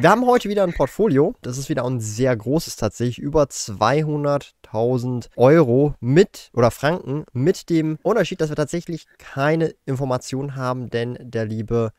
[0.00, 1.34] Wir haben heute wieder ein Portfolio.
[1.42, 3.18] Das ist wieder ein sehr großes tatsächlich.
[3.18, 10.88] Über 200.000 Euro mit oder Franken mit dem Unterschied, dass wir tatsächlich keine Informationen haben,
[10.88, 11.92] denn der liebe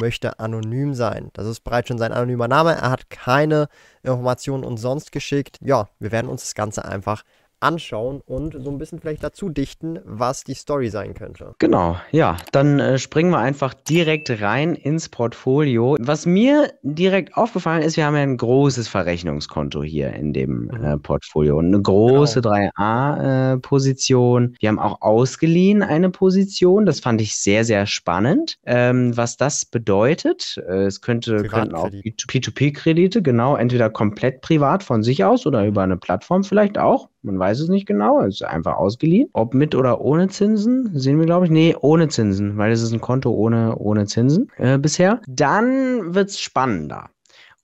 [0.00, 1.30] möchte anonym sein.
[1.32, 2.76] Das ist bereits schon sein anonymer Name.
[2.76, 3.66] Er hat keine
[4.04, 5.58] Informationen uns sonst geschickt.
[5.60, 7.24] Ja, wir werden uns das Ganze einfach
[7.60, 11.54] anschauen und so ein bisschen vielleicht dazu dichten, was die Story sein könnte.
[11.58, 15.96] Genau, ja, dann äh, springen wir einfach direkt rein ins Portfolio.
[15.98, 20.84] Was mir direkt aufgefallen ist, wir haben ja ein großes Verrechnungskonto hier in dem mhm.
[20.84, 22.54] äh, Portfolio und eine große genau.
[22.54, 24.44] 3A-Position.
[24.44, 28.58] Äh, wir haben auch ausgeliehen eine Position, das fand ich sehr, sehr spannend.
[28.66, 35.02] Ähm, was das bedeutet, äh, es könnte könnten auch P2P-Kredite, genau, entweder komplett privat von
[35.02, 37.08] sich aus oder über eine Plattform vielleicht auch.
[37.26, 38.20] Man weiß es nicht genau.
[38.22, 39.28] Es ist einfach ausgeliehen.
[39.32, 41.50] Ob mit oder ohne Zinsen, sehen wir, glaube ich.
[41.50, 45.20] Nee, ohne Zinsen, weil es ist ein Konto ohne, ohne Zinsen äh, bisher.
[45.26, 47.10] Dann wird es spannender.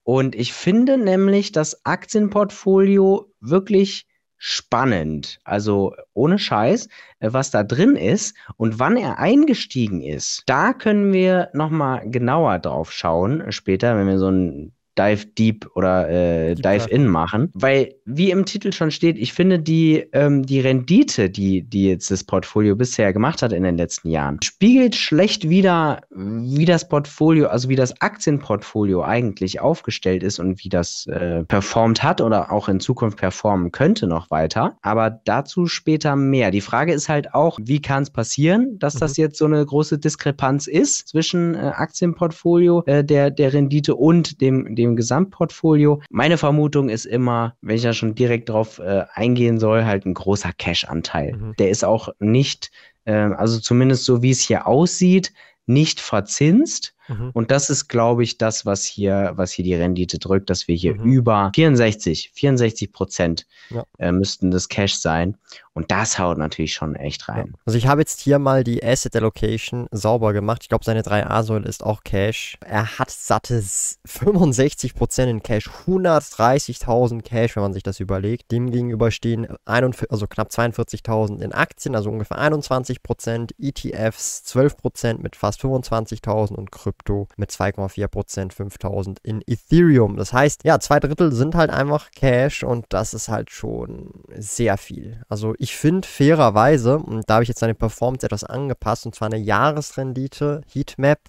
[0.03, 4.05] Und ich finde nämlich das Aktienportfolio wirklich
[4.37, 5.39] spannend.
[5.45, 10.43] Also ohne Scheiß, äh, was da drin ist und wann er eingestiegen ist.
[10.45, 16.09] Da können wir nochmal genauer drauf schauen später, wenn wir so ein Dive Deep oder
[16.09, 17.49] äh, Dive In machen.
[17.53, 22.11] Weil, wie im Titel schon steht, ich finde die, ähm, die Rendite, die, die jetzt
[22.11, 27.47] das Portfolio bisher gemacht hat in den letzten Jahren, spiegelt schlecht wieder, wie das Portfolio,
[27.47, 32.69] also wie das Aktienportfolio eigentlich aufgestellt ist und wie das äh, performt hat oder auch
[32.69, 34.77] in Zukunft performen könnte noch weiter.
[34.81, 36.51] Aber dazu später mehr.
[36.51, 38.99] Die Frage ist halt auch, wie kann es passieren, dass mhm.
[38.99, 44.41] das jetzt so eine große Diskrepanz ist zwischen äh, Aktienportfolio, äh, der, der Rendite und
[44.41, 46.01] dem, dem dem Gesamtportfolio.
[46.09, 50.13] Meine Vermutung ist immer, wenn ich da schon direkt drauf äh, eingehen soll, halt ein
[50.13, 51.33] großer Cash-Anteil.
[51.33, 51.53] Mhm.
[51.57, 52.71] Der ist auch nicht,
[53.05, 55.33] äh, also zumindest so wie es hier aussieht,
[55.65, 56.95] nicht verzinst.
[57.07, 57.31] Mhm.
[57.33, 60.75] Und das ist, glaube ich, das, was hier, was hier die Rendite drückt, dass wir
[60.75, 61.03] hier mhm.
[61.03, 63.83] über 64, 64 Prozent ja.
[63.99, 65.37] äh, müssten das Cash sein.
[65.75, 67.47] Und das haut natürlich schon echt rein.
[67.47, 67.59] Ja.
[67.65, 70.61] Also ich habe jetzt hier mal die Asset Allocation sauber gemacht.
[70.61, 72.57] Ich glaube, seine 3A-Säule ist auch Cash.
[72.61, 78.51] Er hat satte 65% in Cash, 130.000 Cash, wenn man sich das überlegt.
[78.51, 85.35] Dem gegenüber stehen 41, also knapp 42.000 in Aktien, also ungefähr 21%, ETFs 12% mit
[85.35, 86.92] fast 25.000 und Krypto
[87.37, 90.17] mit 2,4%, 5.000 in Ethereum.
[90.17, 94.77] Das heißt, ja, zwei Drittel sind halt einfach Cash und das ist halt schon sehr
[94.77, 95.21] viel.
[95.29, 99.27] Also ich finde fairerweise, und da habe ich jetzt seine Performance etwas angepasst, und zwar
[99.27, 101.19] eine Jahresrendite, Heatmap,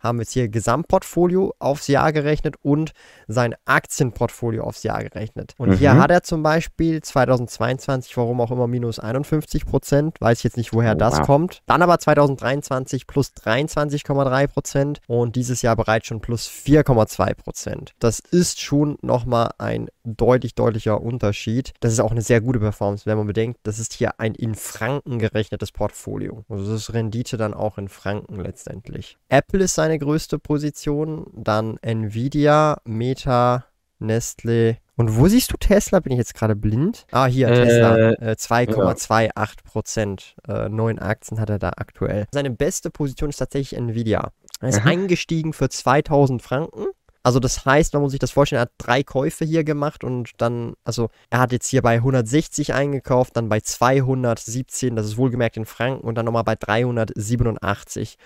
[0.00, 2.92] haben wir jetzt hier Gesamtportfolio aufs Jahr gerechnet und
[3.28, 5.54] sein Aktienportfolio aufs Jahr gerechnet.
[5.58, 5.74] Und mhm.
[5.74, 10.16] hier hat er zum Beispiel 2022, warum auch immer, minus 51 Prozent.
[10.20, 11.26] Weiß ich jetzt nicht, woher oh, das wow.
[11.26, 11.62] kommt.
[11.66, 17.92] Dann aber 2023 plus 23,3 Prozent und dieses Jahr bereits schon plus 4,2 Prozent.
[17.98, 21.72] Das ist schon nochmal ein deutlich, deutlicher Unterschied.
[21.80, 24.54] Das ist auch eine sehr gute Performance, wenn man bedenkt, das ist hier ein in
[24.54, 26.44] Franken gerechnetes Portfolio.
[26.48, 29.18] Also das ist Rendite dann auch in Franken letztendlich.
[29.28, 33.64] Apple ist seine größte Position, dann Nvidia, Meta,
[33.98, 34.78] Nestle.
[34.96, 35.98] Und wo siehst du Tesla?
[35.98, 37.06] Bin ich jetzt gerade blind?
[37.10, 38.10] Ah, hier, äh, Tesla.
[38.12, 40.36] Äh, 2,28 Prozent.
[40.46, 42.26] Äh, neun Aktien hat er da aktuell.
[42.30, 44.30] Seine beste Position ist tatsächlich Nvidia.
[44.60, 44.90] Er ist mhm.
[44.90, 46.86] eingestiegen für 2000 Franken
[47.22, 50.30] also das heißt, man muss sich das vorstellen, er hat drei Käufe hier gemacht und
[50.38, 55.58] dann, also er hat jetzt hier bei 160 eingekauft, dann bei 217, das ist wohlgemerkt
[55.58, 58.16] in Franken und dann nochmal bei 387.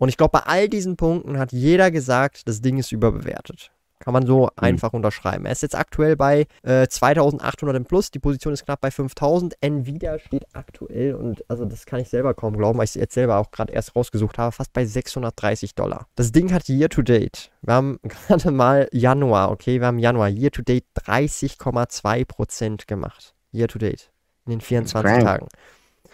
[0.00, 3.70] Und ich glaube, bei all diesen Punkten hat jeder gesagt, das Ding ist überbewertet.
[3.98, 4.50] Kann man so mhm.
[4.56, 5.44] einfach unterschreiben.
[5.44, 8.10] Er ist jetzt aktuell bei äh, 2800 im Plus.
[8.10, 9.56] Die Position ist knapp bei 5000.
[9.60, 13.12] Nvidia steht aktuell und also das kann ich selber kaum glauben, weil ich es jetzt
[13.12, 16.06] selber auch gerade erst rausgesucht habe, fast bei 630 Dollar.
[16.16, 17.50] Das Ding hat year to date.
[17.60, 23.34] Wir haben gerade mal Januar, okay, wir haben Januar year to date 30,2% gemacht.
[23.52, 24.10] Year to date.
[24.46, 25.46] In den 24 Tagen.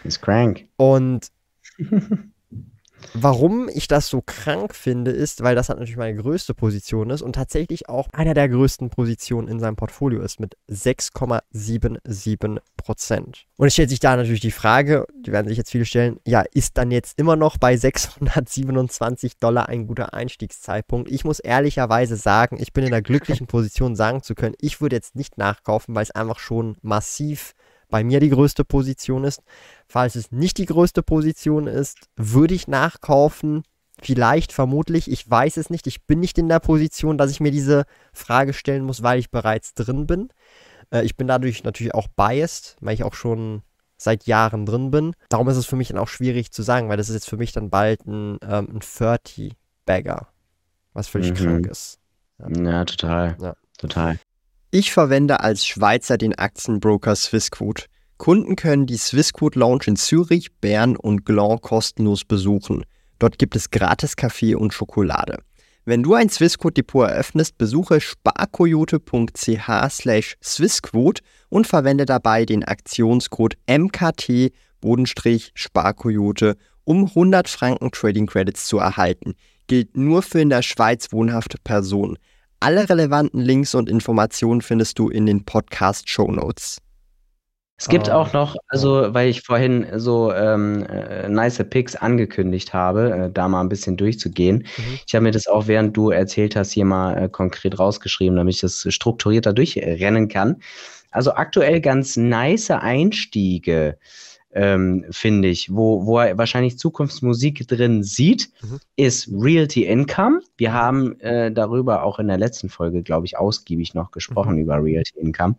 [0.03, 0.65] Ist crank.
[0.75, 1.31] Und
[3.13, 7.21] Warum ich das so krank finde, ist, weil das halt natürlich meine größte Position ist
[7.21, 13.45] und tatsächlich auch einer der größten Positionen in seinem Portfolio ist mit 6,77 Prozent.
[13.57, 16.43] Und es stellt sich da natürlich die Frage, die werden sich jetzt viele stellen, ja,
[16.53, 21.11] ist dann jetzt immer noch bei 627 Dollar ein guter Einstiegszeitpunkt?
[21.11, 24.95] Ich muss ehrlicherweise sagen, ich bin in der glücklichen Position, sagen zu können, ich würde
[24.95, 27.53] jetzt nicht nachkaufen, weil es einfach schon massiv
[27.89, 29.41] bei mir die größte Position ist.
[29.87, 33.63] Falls es nicht die größte Position ist, würde ich nachkaufen.
[34.01, 35.87] Vielleicht, vermutlich, ich weiß es nicht.
[35.87, 39.31] Ich bin nicht in der Position, dass ich mir diese Frage stellen muss, weil ich
[39.31, 40.29] bereits drin bin.
[40.91, 43.63] Äh, ich bin dadurch natürlich auch biased, weil ich auch schon
[43.97, 45.13] seit Jahren drin bin.
[45.29, 47.37] Darum ist es für mich dann auch schwierig zu sagen, weil das ist jetzt für
[47.37, 50.27] mich dann bald ein, ähm, ein 30-Bagger,
[50.93, 51.35] was völlig mhm.
[51.35, 51.99] krank ist.
[52.37, 53.35] Ja, ja total.
[53.41, 53.55] Ja.
[53.77, 54.19] Total.
[54.79, 57.85] Ich verwende als Schweizer den Aktienbroker Swissquote.
[58.17, 62.85] Kunden können die Swissquote Lounge in Zürich, Bern und Gland kostenlos besuchen.
[63.17, 65.39] Dort gibt es gratis Kaffee und Schokolade.
[65.85, 73.57] Wenn du ein Swissquote Depot eröffnest, besuche sparkoyote.ch slash Swissquote und verwende dabei den Aktionscode
[73.67, 74.51] MKT
[75.55, 79.33] Sparkoyote, um 100 Franken Trading Credits zu erhalten.
[79.65, 82.19] Gilt nur für in der Schweiz wohnhafte Personen.
[82.59, 86.81] Alle relevanten Links und Informationen findest du in den Podcast-Show Notes.
[87.79, 88.13] Es gibt oh.
[88.13, 93.47] auch noch, also weil ich vorhin so ähm, äh, nice Picks angekündigt habe, äh, da
[93.47, 94.65] mal ein bisschen durchzugehen.
[94.77, 94.99] Mhm.
[95.05, 98.55] Ich habe mir das auch, während du erzählt hast, hier mal äh, konkret rausgeschrieben, damit
[98.55, 100.57] ich das strukturierter durchrennen kann.
[101.11, 103.97] Also aktuell ganz nice Einstiege
[104.53, 108.79] ähm, finde ich, wo, wo er wahrscheinlich Zukunftsmusik drin sieht, mhm.
[108.95, 110.41] ist Realty Income.
[110.57, 114.61] Wir haben äh, darüber auch in der letzten Folge, glaube ich, ausgiebig noch gesprochen, mhm.
[114.61, 115.55] über Realty Income.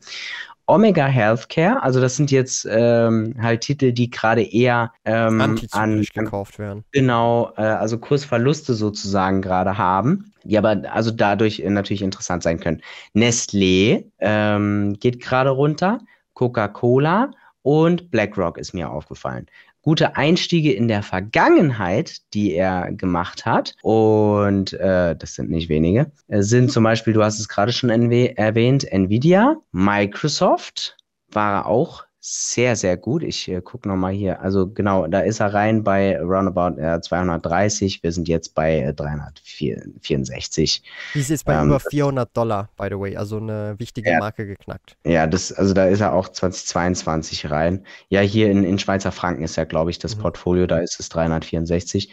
[0.69, 6.58] Omega Healthcare, also das sind jetzt ähm, halt Titel, die gerade eher ähm, an, gekauft
[6.58, 6.84] werden.
[6.93, 12.61] Genau, äh, also Kursverluste sozusagen gerade haben, die aber also dadurch äh, natürlich interessant sein
[12.61, 12.82] können.
[13.14, 16.00] Nestlé ähm, geht gerade runter,
[16.34, 17.31] Coca-Cola
[17.69, 19.44] und BlackRock ist mir aufgefallen.
[19.82, 26.11] Gute Einstiege in der Vergangenheit, die er gemacht hat, und äh, das sind nicht wenige,
[26.29, 30.97] äh, sind zum Beispiel, du hast es gerade schon erwähnt, Nvidia, Microsoft
[31.31, 33.23] war auch sehr, sehr gut.
[33.23, 34.41] Ich äh, gucke nochmal hier.
[34.41, 38.03] Also genau, da ist er rein bei roundabout äh, 230.
[38.03, 40.82] Wir sind jetzt bei äh, 364.
[41.15, 43.17] Die ist jetzt bei ähm, über 400 Dollar, by the way.
[43.17, 44.97] Also eine wichtige ja, Marke geknackt.
[45.05, 47.85] Ja, das, also da ist er auch 2022 rein.
[48.09, 50.23] Ja, hier in, in Schweizer Franken ist ja, glaube ich, das mhm.
[50.23, 50.67] Portfolio.
[50.67, 52.11] Da ist es 364.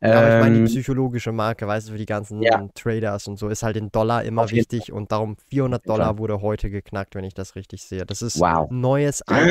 [0.00, 2.68] Ja, aber ich meine, die ähm, psychologische Marke, weißt du, für die ganzen ja.
[2.74, 4.92] Traders und so, ist halt in Dollar immer wichtig.
[4.92, 8.06] Und darum 400 Dollar wurde heute geknackt, wenn ich das richtig sehe.
[8.06, 8.66] Das ist wow.
[8.70, 9.41] neues Zeit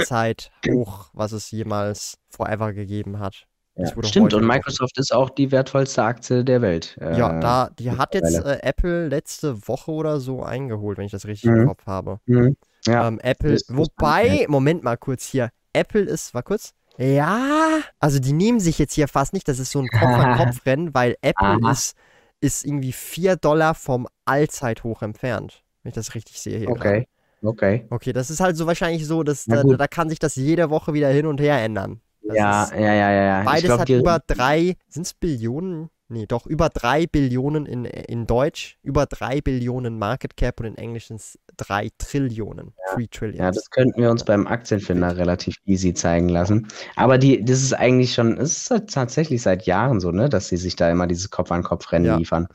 [0.69, 3.47] hoch, was es jemals forever gegeben hat.
[3.75, 6.97] Ja, stimmt, und Microsoft ist auch die wertvollste Aktie der Welt.
[6.99, 11.11] Ja, äh, da, die hat jetzt äh, Apple letzte Woche oder so eingeholt, wenn ich
[11.11, 11.61] das richtig mhm.
[11.61, 12.19] im Kopf habe.
[12.25, 12.57] Mhm.
[12.85, 18.33] Ja, ähm, Apple, wobei, Moment mal kurz hier, Apple ist, war kurz, ja, also die
[18.33, 21.95] nehmen sich jetzt hier fast nicht, das ist so ein Kopf-an-Kopf-Rennen, weil Apple ist,
[22.41, 26.69] ist irgendwie 4 Dollar vom Allzeithoch entfernt, wenn ich das richtig sehe hier.
[26.69, 26.97] Okay.
[26.99, 27.07] Grad.
[27.43, 27.85] Okay.
[27.89, 30.93] Okay, das ist halt so wahrscheinlich so, dass da, da, kann sich das jede Woche
[30.93, 32.01] wieder hin und her ändern.
[32.21, 35.89] Ja, ist, ja, ja, ja, Beides glaub, hat über drei, sind es Billionen?
[36.07, 40.77] Nee, doch über drei Billionen in, in Deutsch, über drei Billionen Market Cap und in
[40.77, 42.73] Englisch sind es drei Trillionen.
[42.77, 42.95] Ja.
[42.95, 43.39] Three Trillions.
[43.39, 46.67] Ja, das könnten wir uns beim Aktienfinder relativ easy zeigen lassen.
[46.97, 50.57] Aber die, das ist eigentlich schon, es ist tatsächlich seit Jahren so, ne, dass sie
[50.57, 52.17] sich da immer dieses Kopf-an-Kopf-Rennen ja.
[52.17, 52.47] liefern.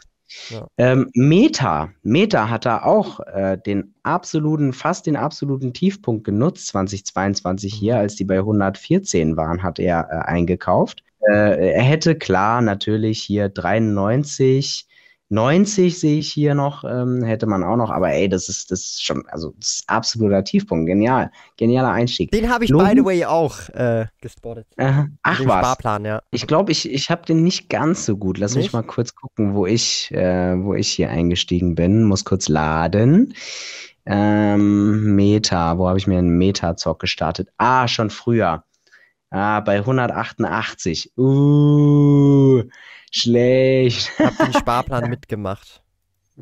[0.76, 7.72] Ähm, Meta, Meta hat da auch äh, den absoluten, fast den absoluten Tiefpunkt genutzt, 2022
[7.72, 11.04] hier, als die bei 114 waren, hat er äh, eingekauft.
[11.20, 14.86] Äh, er hätte klar natürlich hier 93
[15.28, 18.80] 90 sehe ich hier noch, ähm, hätte man auch noch, aber ey, das ist, das
[18.80, 20.86] ist schon, also das ist absoluter Tiefpunkt.
[20.86, 21.32] Genial.
[21.56, 22.30] Genialer Einstieg.
[22.30, 22.86] Den habe ich, Loben.
[22.86, 24.66] by the way, auch äh, gespottet.
[24.76, 25.58] Äh, ach den was.
[25.58, 26.22] Sparplan, ja.
[26.30, 28.38] Ich glaube, ich, ich habe den nicht ganz so gut.
[28.38, 28.66] Lass nicht?
[28.66, 32.04] mich mal kurz gucken, wo ich, äh, wo ich hier eingestiegen bin.
[32.04, 33.34] Muss kurz laden.
[34.06, 37.48] Ähm, Meta, wo habe ich mir einen Meta-Zock gestartet?
[37.56, 38.62] Ah, schon früher.
[39.30, 41.16] Ah, bei 188.
[41.18, 42.62] Uh.
[43.10, 44.12] Schlecht.
[44.18, 45.82] Ich habe den Sparplan mitgemacht.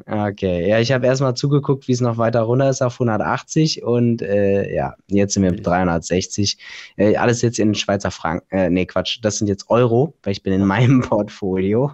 [0.06, 4.22] Okay, ja, ich habe erstmal zugeguckt, wie es noch weiter runter ist auf 180 und
[4.22, 6.58] äh, ja, jetzt sind wir mit 360.
[6.96, 8.44] Äh, alles jetzt in Schweizer Franken.
[8.50, 11.92] Äh, nee, Quatsch, das sind jetzt Euro, weil ich bin in meinem Portfolio.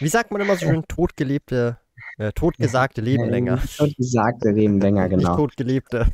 [0.00, 1.76] Wie sagt man immer so schön, totgelebte,
[2.16, 3.60] äh, totgesagte Leben länger?
[3.76, 5.28] Totgesagte Leben länger, genau.
[5.28, 6.06] Nicht totgelebte.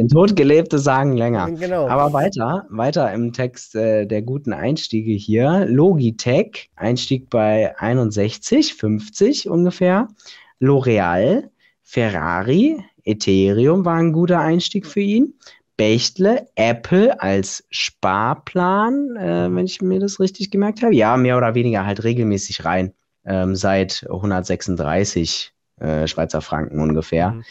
[0.00, 1.50] In Totgelebte sagen länger.
[1.50, 1.86] Genau.
[1.86, 5.66] Aber weiter, weiter im Text äh, der guten Einstiege hier.
[5.68, 10.08] Logitech, Einstieg bei 61, 50 ungefähr.
[10.58, 11.50] L'Oreal,
[11.82, 15.34] Ferrari, Ethereum war ein guter Einstieg für ihn.
[15.76, 20.94] Bechtle, Apple als Sparplan, äh, wenn ich mir das richtig gemerkt habe.
[20.94, 22.94] Ja, mehr oder weniger halt regelmäßig rein.
[23.26, 27.32] Ähm, seit 136 äh, Schweizer Franken ungefähr.
[27.32, 27.44] Mhm.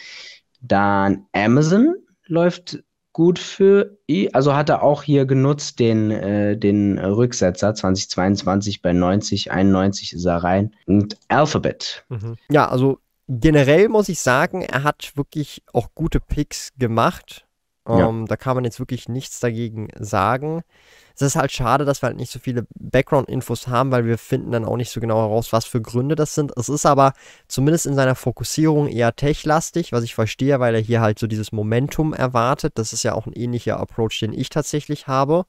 [0.62, 1.94] Dann Amazon
[2.30, 2.82] läuft
[3.12, 4.32] gut für ihn.
[4.32, 10.24] Also hat er auch hier genutzt, den, äh, den Rücksetzer 2022 bei 90, 91 ist
[10.24, 10.74] er rein.
[10.86, 12.04] Und Alphabet.
[12.08, 12.36] Mhm.
[12.50, 17.46] Ja, also generell muss ich sagen, er hat wirklich auch gute Picks gemacht.
[17.90, 18.08] Um, ja.
[18.08, 20.62] Ähm, da kann man jetzt wirklich nichts dagegen sagen.
[21.14, 24.52] Es ist halt schade, dass wir halt nicht so viele Background-Infos haben, weil wir finden
[24.52, 26.52] dann auch nicht so genau heraus, was für Gründe das sind.
[26.56, 27.12] Es ist aber
[27.46, 31.52] zumindest in seiner Fokussierung eher tech-lastig, was ich verstehe, weil er hier halt so dieses
[31.52, 32.78] Momentum erwartet.
[32.78, 35.44] Das ist ja auch ein ähnlicher Approach, den ich tatsächlich habe.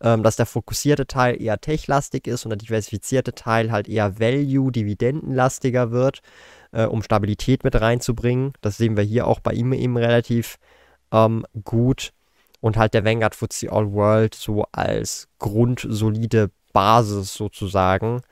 [0.00, 4.72] Ähm, dass der fokussierte Teil eher tech-lastig ist und der diversifizierte Teil halt eher Value,
[4.72, 6.20] Dividendenlastiger wird,
[6.72, 8.52] äh, um Stabilität mit reinzubringen.
[8.60, 10.58] Das sehen wir hier auch bei ihm eben relativ
[11.14, 12.12] ähm, gut
[12.60, 18.22] und halt der Vanguard FTSE All World so als grundsolide Basis sozusagen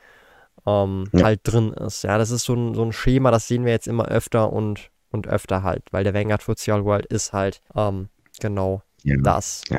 [0.67, 1.25] ähm, ja.
[1.25, 2.03] halt drin ist.
[2.03, 4.91] Ja, das ist so ein, so ein Schema, das sehen wir jetzt immer öfter und,
[5.11, 8.09] und öfter halt, weil der Vanguard FTSE All World ist halt ähm,
[8.41, 9.17] genau ja.
[9.17, 9.63] das.
[9.71, 9.79] Ja.